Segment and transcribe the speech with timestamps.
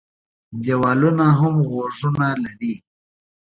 [0.63, 2.73] دېوالونه هم غوږونه لري.